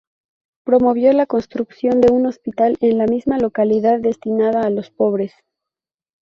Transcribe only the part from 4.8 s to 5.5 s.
pobres.